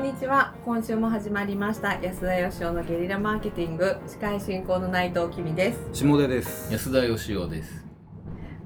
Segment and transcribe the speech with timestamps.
[0.00, 0.54] んにちは。
[0.64, 2.00] 今週も始まりました。
[2.00, 3.98] 安田義雄のゲリラマーケティング。
[4.06, 5.90] 司会進行の内藤君です。
[5.92, 6.72] 下出です。
[6.72, 7.84] 安田義雄です。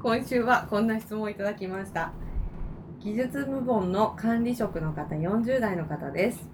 [0.01, 2.13] 今週はこんな質問をいただきました。
[3.01, 6.49] 技術部門の管理職の方40代の方です。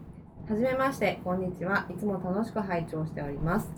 [0.48, 1.86] はじめましてこんにちは。
[1.90, 3.68] いつも楽しく拝聴しております。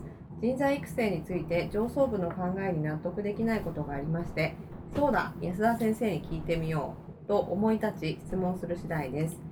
[0.40, 4.56] 人材育成について上層部の考えに納得できないことがありまして
[4.96, 9.51] そうだ安田先生に聞いてみようと思い立ち質問する次第です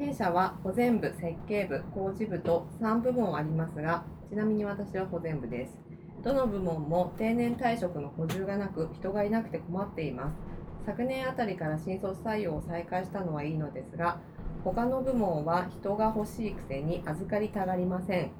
[0.00, 5.76] 弊社は保全部、設計部、工事部と3部門ありますが、ちなみに私は保全部です。
[6.24, 10.38] どの部門も定年退職の補充がなく、人がいなくて困っています。
[10.86, 14.18] 昨年あたりから新卒採用を再開したのはいいのですが、
[14.64, 18.30] 他の部門は人が欲しいくせに預かりたがりません。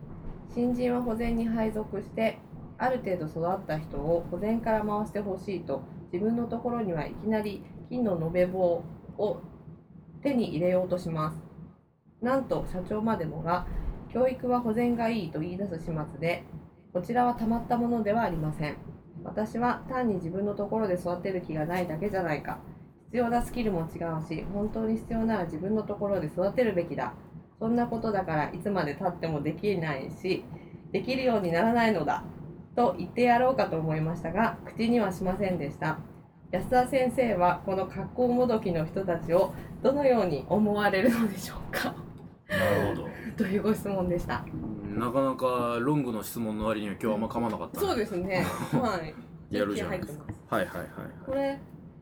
[0.54, 2.38] 新人は保全に配属して、
[2.78, 8.82] ある程度育った人を保全から回してほしいと、自分のところにはいきなり金の延べ棒
[9.18, 9.42] を
[10.22, 11.49] 手に入れようとします。
[12.22, 13.66] なんと社長までもが
[14.12, 16.44] 教育は保全がいいと言い出す始末で
[16.92, 18.76] こちらはたまったものではありません。
[19.22, 22.58] 私は単に自分のところで育てる気がないだけじゃないか。
[23.06, 27.14] 必要なスキルも違うし本当に必要なら自分のところで育てるべきだ。
[27.58, 30.44] そんなことだからいつまでたってもできないし
[30.92, 32.24] できるようにならないのだ。
[32.74, 35.98] と言ってやろうかと思いましたが口にはしませんでした。
[36.50, 41.94] 安田先生はこの格好もどきの人たちをどのように思われるのでしょうか？
[42.50, 44.44] なるほどというご質問でした？
[44.96, 48.44] なかなかロングの質問の割には今日はあんま噛まなかった、そうですね。
[48.72, 49.14] はい。
[49.56, 50.54] やるじゃないです気合入ってます。
[50.54, 50.88] はいはいはい
[51.26, 51.58] これ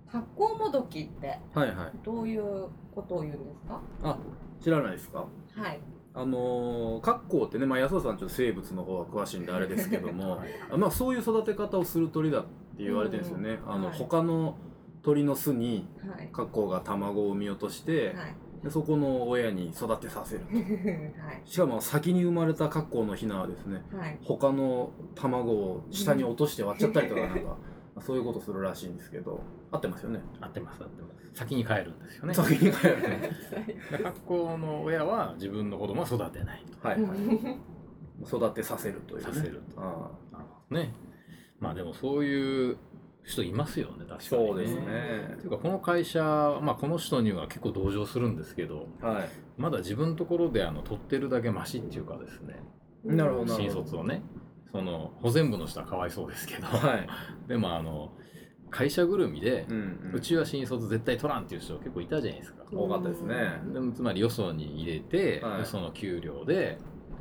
[0.07, 3.81] 発酵もどきってはいはいどういうことを言うんですか？
[4.03, 4.19] あ
[4.61, 5.19] 知らないですか？
[5.55, 5.81] はい。
[6.15, 14.57] あのー、格好ってね、まあ、安田さんちょっと生物の方は詳しいんであれですけどもあまあ、そういう育て方をする鳥だって言われてるんですよね、あのうんはい他の
[15.03, 16.29] 鳥の巣にはい。
[16.33, 18.35] 格好が卵を産み落として、はい。
[18.63, 21.43] でそこの親に育てさせる はい。
[21.45, 24.19] しかも先に生まれた格好のヒナはですねはい。
[24.23, 27.57] 他の卵を下に落として割っちゃったりとかなんか
[28.01, 30.21] そういうことするらしいんですけど合ってますよね。
[30.41, 31.31] 合ってます合ってます。
[31.35, 32.35] 先に帰るんですよね。
[32.35, 33.31] 先に帰るね。
[33.97, 37.19] で学校の親は自分の子供は育てないはいはい。
[38.25, 39.81] 育てさせるという、ね、させると。
[39.81, 40.11] あ。
[40.33, 40.93] なるほどね。
[41.61, 42.77] まあでもそういう
[43.29, 44.49] 人いますよね確かにね。
[44.49, 45.37] そうですね。
[45.39, 46.23] というかこの会社、
[46.63, 49.29] まあ、この人には結構同情するんですけどあはい。
[49.57, 52.61] まだ自分のところであの取ってるだけマシっていうかですね。
[53.05, 54.23] なるほど新卒をね。
[54.73, 57.09] その保全部の人はかわいそうですけど、はい、
[57.49, 58.13] でもあの
[58.71, 62.65] 会社ぐるみで、うんうちは新卒絶対取らんっていう人結構いたじゃないですか。
[62.71, 63.35] 多かったですね。
[63.73, 65.59] でもつまりよそに入れて、はい。
[65.61, 66.79] よその給料で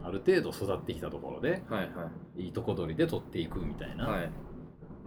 [0.07, 4.31] ある程度育ってきたところではいはいいとこ取りで取っていくみたいな、はい、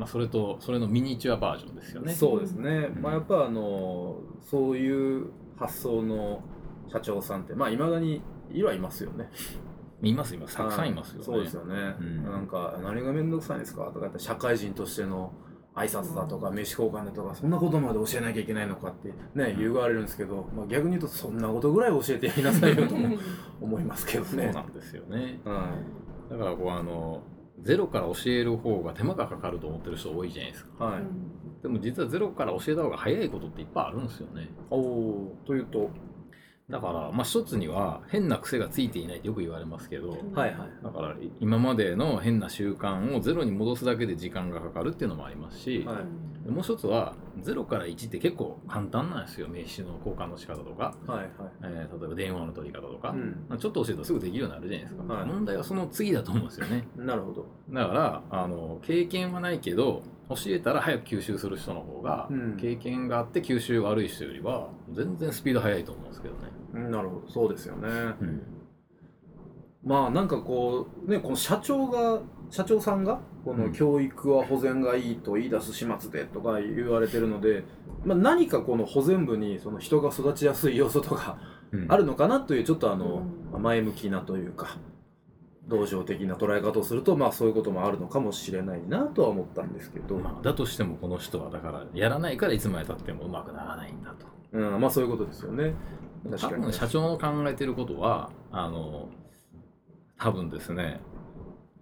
[0.00, 2.14] まあ、それとそれのミニチュアバージョンですよね。
[2.14, 3.02] そうですね、うん。
[3.02, 5.26] まあやっぱあのそういう
[5.58, 6.42] 発想の
[6.90, 9.28] 社長さんってまあいまだにいるはいますよね。
[10.02, 10.56] いますいます。
[10.56, 11.24] たくさんいますよね。
[11.24, 12.24] そうですよね、うん。
[12.24, 13.84] なんか何が面倒くさいんですか？
[13.92, 15.34] とかやっぱ社会人としての
[15.74, 23.18] 挨拶だとか飯交換だとかそんなことまで教えなきゃいけないのかってね言われるんですけど、まあ、逆に言うとそんなことぐらい教えてやりなさいよとも
[23.60, 24.50] 思いますけど そうね。
[24.52, 25.38] なんですよね。
[25.44, 25.68] は
[26.30, 27.22] だからこうあの
[27.62, 30.70] ゼロから教える方が手間がかかると思ってる人多いじゃないですか。
[30.80, 31.02] い、はい。
[31.62, 34.48] でも実はゼロから教えた方が早いことっていっぱいあるんですよね。
[34.70, 35.90] おおというと。
[36.70, 40.84] だから、まあ、一つには変な癖がついていないってよく言われますけど、はいはい。
[40.84, 45.96] だから今までの変な習慣をゼロに戻すだけで時間がかかるっていうのもありますし、はい
[46.50, 49.48] でもう一つはゼロから1って結構簡単なんですよ。
[49.48, 51.28] 名刺の交換の仕方とか、はいはい。
[51.62, 53.46] えー例えば電話の取り方とか、うん。
[53.48, 55.26] まあちょっと教えたらすぐできるようになるじゃないですか、はい。
[55.26, 56.88] 問題はその次だと思うんですよね。
[56.96, 62.56] なるほど、だからあの経験はないけど教えたら早く吸収する人の方が、うん。
[62.56, 66.40] 経験があって吸収悪い人よりは全然スピード速いと思うんですけどね、
[66.74, 67.30] うんなるほど。
[67.30, 67.88] そうですよね、
[68.20, 68.42] うん
[69.84, 72.20] まあなんかこうねこの社長が
[72.50, 73.72] 社長さんがこのうん。
[73.72, 77.64] 教育は保全がいいと言い出す始末でとか言われてるので、
[78.04, 81.38] まあ、何かこの保全部にその人が育ちやすい要素とか
[81.88, 83.22] あるのかなというちょっとあの
[83.52, 83.62] うん。
[83.62, 84.78] 前向きなというか
[85.66, 94.26] 同情的な捉え方をするとまあそういうこともあるのかもしれないなとは思ったんですけど、まあ、だとしてもこの人はだからやらないからいつまでたってもうまくならないんだと。
[94.52, 95.74] うん、まあそういうことですよね。
[96.28, 99.08] 確多かに分社長の考えてることはあの
[100.20, 101.00] 多分ですね。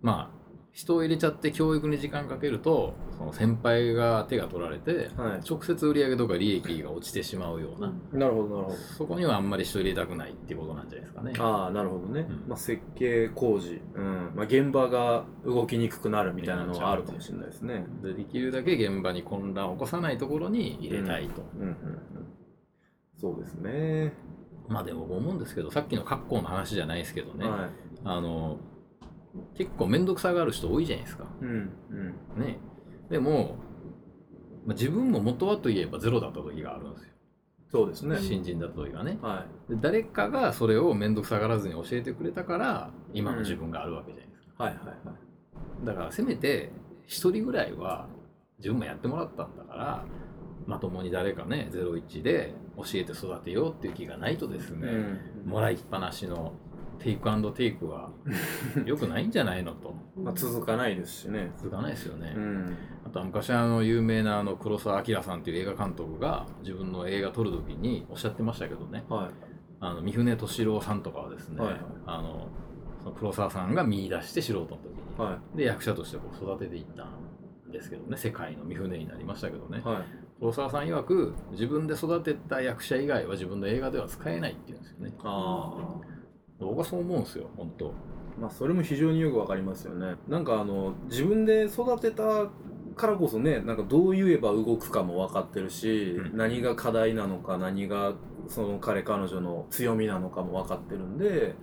[0.01, 0.39] まあ
[0.71, 5.41] 人を入れちゃって教育に時間かけるとその先輩が手が取られて、はい。
[5.49, 8.77] 直接売上とか利益が落ちてしまうような、なるほどなるほど。
[8.97, 11.33] そこにはあんまり人入れたくないっていうことなんじゃないですかね。
[11.41, 12.45] ああなるほどね、うん。
[12.47, 14.33] まあ、設計工事、うん。
[14.37, 17.85] まあ、現場が動きにくくなるみたいなのはあるかもしれないですね。
[18.01, 21.43] でできるだけ現場に混乱を起こさないところに入れたいと。
[21.57, 21.77] うんうんうん、
[23.21, 24.13] そうですね。
[24.69, 28.59] まあでも思うんですけどさっきの格好の話じゃないですけどね、はいあの
[29.57, 31.25] 結構面倒くさがる人多いじゃないですか。
[31.41, 32.59] うんうんね、
[33.11, 33.57] でも、
[34.67, 37.09] まあ、自分も元はといえばゼロだった時があるんですよ。
[37.71, 39.19] そうですね新人だった時がね。
[39.21, 44.65] はで誰かがそれを面倒くさがらずに教えてくれたから今の自分があるわけじゃないですか。
[44.65, 45.29] いはいはいはい
[45.85, 46.73] だからせめて
[47.07, 48.09] 一人ぐらいは
[48.59, 50.05] 自分もやってもらったんだから
[50.67, 55.19] まともに誰かね01で教えて育てようっていう気がないとですね、うん
[55.49, 56.53] もらいっぱなしの
[56.99, 58.11] テイクアンドテイクは
[58.85, 59.95] 良くないんじゃないのと。
[60.17, 61.53] まあ、続かないですしね。
[61.57, 62.35] 続かないですよね。
[62.37, 62.77] うん。
[63.05, 69.05] あとは昔あの有名なあの黒澤明さんっていう映画監督が自分の映画撮る時におっしゃってましたけどね。
[69.09, 69.31] はい。
[69.81, 71.73] あの三船敏郎さんとかはですね、はい。
[71.73, 72.49] はいあの
[72.99, 77.05] その黒澤さんが見出して素人の時に、はで役者としてこう育てていった
[77.69, 78.17] んですけどね。
[78.17, 79.83] 世界の三船になりましたけどね、
[80.41, 85.13] 黒澤さん曰く自分で育てた役者以外は自分の映画では使えないって言うんですよね。
[85.23, 85.98] あ
[86.61, 87.89] 僕はそう思うんですよ本当。
[87.89, 87.91] あ
[88.41, 90.17] まあそれも非常によくわかりますよね。
[90.29, 92.47] なんかあの自分で育てた
[92.97, 96.37] からこそねなんかどう言えば動くかも分かってるし、うん。
[96.37, 98.15] 何が課題なのか何が
[98.49, 101.55] その彼彼女の強みなのかも分かってるんで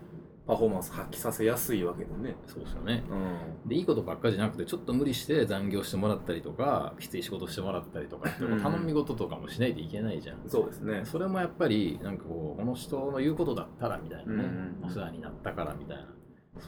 [0.47, 2.35] パフォーマンス発揮させやすいわけでね。
[2.45, 3.03] そうですよね。
[3.09, 3.69] うん。
[3.69, 11.01] でいいことばっかじゃなくてちょっと無理して残業してもらったりとかきつい仕事してもらったりとかってうん頼み事とかもしないといけないじゃん、そうですね。
[11.03, 16.07] それもやっぱりなんかこうこの人の言うことだったらみたいなね、うんお世話になったからみたいな。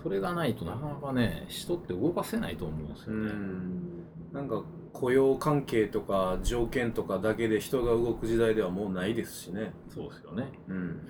[0.03, 4.03] それがないとなかなかね人って動かせないと思うんですうよね、ん。
[4.33, 9.71] なんか雇用関係とか条件とかだけで人が動く時代ではもうないですしね。
[9.87, 11.07] そうですよね、うん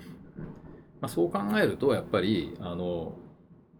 [1.00, 3.16] まあ、そう考えるとやっぱりあの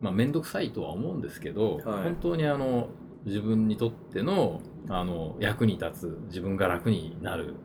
[0.01, 2.89] まあ面倒くさいとは思うんですけど、はい本当にあの
[3.25, 7.57] 自分にとってのあの役に立つ自分が楽になる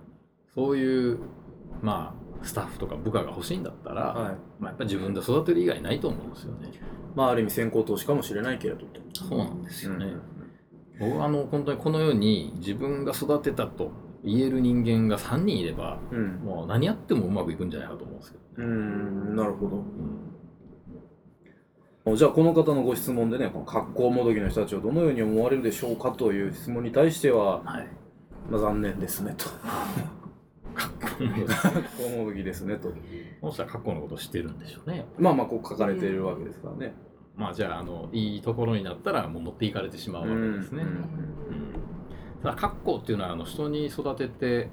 [0.54, 1.20] そういう
[1.82, 6.72] まあスタッフとか部下が欲しいんだったら、はいまあ、やっぱり自分で育てる以外ないと思うんですよね。
[7.16, 8.82] まあある意味先行投資かもしれないけれど
[9.14, 10.06] そうなんですよね。
[10.06, 10.22] うん
[11.00, 13.92] 僕はあの本当にこの世に自分が育てたと
[14.24, 16.36] 言える人間が3人いればうん。
[16.44, 19.84] もう何やってもうまくいくんじゃないかと思うんですけど、うんなるほど。
[22.06, 22.16] うん。
[22.16, 27.88] じゃあこの方のご質問でねこの格好もどきの人たちをどのように思われるでしょうかという質問に対しては、はい。
[28.50, 29.46] まあ、残念ですねと。
[30.76, 31.18] 格
[31.98, 32.90] 好もどきですねと。
[32.90, 35.06] この人は過去のことを知ってるんでしょうね。
[35.18, 36.94] まあまあこう書かれているわけですからね。
[37.36, 40.84] まあじゃああのいいところになったらもう持っていかれてしまうわけですね。
[40.84, 41.33] うんうん
[42.44, 44.70] ただ格好っていうのはあの人に育てて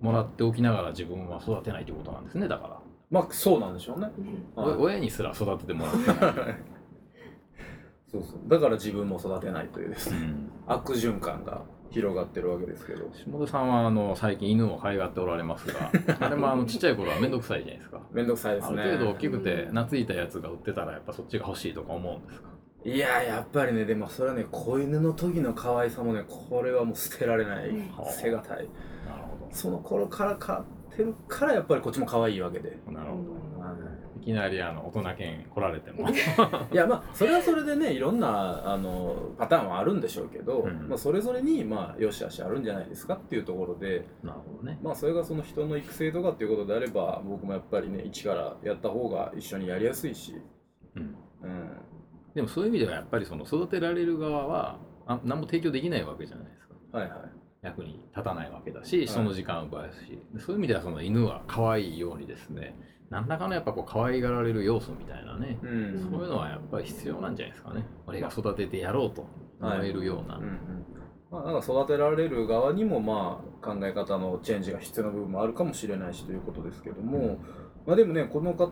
[0.00, 2.80] もらっておきながら自分は育てないということなんですねだから、
[3.10, 4.10] まあそうなんでしょうね。
[4.54, 4.68] はい。
[4.76, 6.16] お親にすら育ててもらってない、
[8.12, 8.40] そうそう。
[8.48, 10.18] だから自分も育てないというですね。
[10.18, 10.50] うん。
[10.66, 13.08] 悪循環が広がってるわけですけど。
[13.14, 15.90] 下出さんはあの最近犬を飼いがっておられますが
[16.20, 18.00] あれもあのちっちゃい頃は面倒くさいじゃないですか。
[18.12, 18.82] めんどくさいですね。
[18.82, 22.48] ある程度大きくて懐いたやつが売ってたらやっぱそっちが欲しいとか思うんですか？
[22.86, 27.90] いややっぱりねでもそれはね子犬の時の可愛さもねこれはもう捨てられないうん。
[28.12, 28.58] 捨てがたい。
[28.58, 28.68] なる
[29.40, 32.78] ほその頃から飼ってるからやっぱりこっちも可愛いわけで。
[32.86, 33.46] どなるほど。
[34.20, 36.08] いきなりあの大人犬来られても。
[36.10, 36.14] い
[36.76, 40.88] やまあそれはそれでねいろんなあのパターンはあるんでしょうけど、うん。
[40.88, 44.06] まあ、それぞれにまあよしあしあるんじゃないですかっていうところで。
[44.22, 44.78] なるほどね。
[44.80, 50.40] まあそれがその人の育成とかっていうことであれば僕もやっぱりね一からやった方が一緒にやりやすいし、
[50.94, 51.16] うん。
[51.42, 51.70] うん、
[52.36, 56.74] でもそういう意味ではやっぱりその育てられる側はあ何も提供できないわけじゃないですか。
[56.92, 57.20] はいはい。
[57.62, 62.76] 役に立たないわけだしその時間を奪うし、でそういう意味ではその犬は可愛いようにですね
[63.08, 65.98] 何らかのやっぱこう可愛がられる要素みたいなね、うん。
[65.98, 67.86] そういうのはやっぱり必要なんじゃないですかね。
[68.06, 69.26] 俺が育ててやろうと
[69.60, 70.86] 思えるような、うんうん
[71.30, 77.38] まあ、なんか育てられる側にもまあ考え方のチェンジが必要な部分もあるかもしれないしということですけども、
[77.86, 78.66] まあ、でもねこの方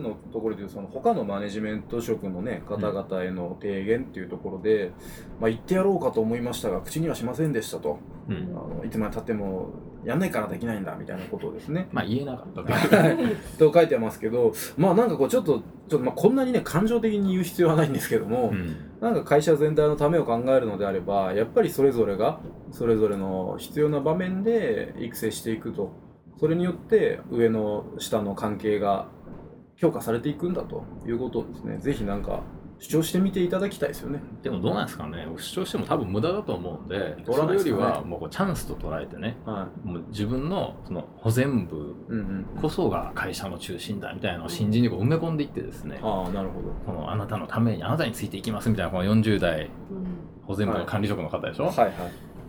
[0.00, 4.92] のところでいうその他のマネジメント職の、ね、方々への提言っていうところで、
[5.38, 7.98] まあ、言ってやろうかと思いましたが口にはしませんでしたと。
[8.26, 8.36] うん。
[8.36, 9.70] あのいつまでたっても
[10.02, 11.88] やんないからできないんだみたいなことをですね。
[11.92, 12.64] まあ言えなかった。
[13.58, 18.76] と書いてますけどまあなんかこうちょっとちょっとまあこんなにね感情的に言う必要はないんですけども、うん。
[19.00, 22.40] なんか会社全体のためを考えるのであればやっぱりそれぞれが
[22.70, 25.92] それぞれの必要な場面で育成していくと
[26.38, 29.08] それによって上の下の関係が
[29.76, 31.78] 強化されていくんだということをですね。
[31.78, 32.42] ぜひなんか
[32.78, 34.20] 主張してみていただきたいですよね。
[34.42, 35.26] でもどうなんですかね。
[35.36, 37.64] 主張しても多分無駄だと思うんで取らないですかね。
[37.64, 46.68] それよりはもうこうチャンスと捉えてねはもう自分のその保全部い、うんうん、こそが会社の中心だみたいなのを新人にこう埋め込んでいってですねああなるほど。
[46.86, 50.34] このあなたのためにあなたについていきますみたいなこの40代うん。
[50.46, 51.92] 保全部の管理職の方でしょ、はいはい。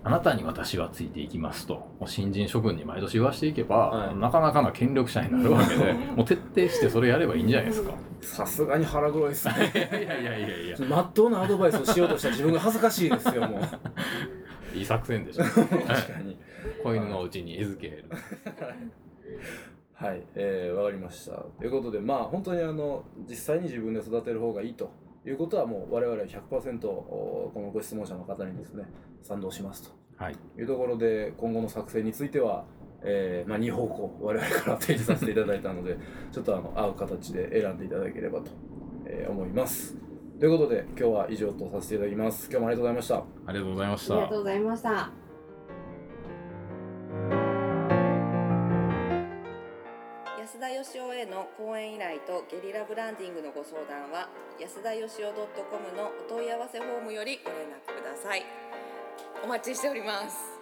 [0.08, 4.16] あなたに私はついていきますと、もう新人諸君に毎年言わしていけば、はい。
[4.16, 7.92] なかなかな権力者になるわけで、もう徹底してそれやればいいんじゃないですか。
[8.22, 9.54] さすがに腹黒いですね。
[9.74, 13.62] いやいやいやいやまっとうなアドバイスをしようとした自分が恥ずかしいですよもう。
[14.78, 15.44] いい作戦でした。
[15.50, 16.38] 確かに。
[16.84, 18.06] 子犬のうちに餌付ける。
[19.96, 21.32] はい、えー、わかりました。
[21.32, 24.92] ということで、まあ、本当にあの、実際に自分で育てる方がいいと
[25.30, 28.86] いうことは、もう我々は100%おこのご質問者の方にですね、
[29.22, 30.36] 賛同しますはい。
[30.56, 32.66] というところで、今後の作成については、
[33.02, 35.98] えーまあ、2方向、我々から提示させていただいたので、
[36.32, 38.52] ちょっとあの合う形で選んでいただければと、
[39.06, 39.96] えー思います。
[40.40, 42.50] ということで、今日は以上とさせていただきます。
[42.50, 43.16] 今日もありがとうございました。
[43.16, 44.36] ありがとうございましたありがと。
[44.36, 45.25] うございました。
[50.66, 54.28] 田義雄への講演依頼とゲリラブランディングのご相談は
[54.60, 58.44] 安田義雄 .com のお問い合わせフォームよりご連絡ください。
[59.44, 60.55] お待ちしております。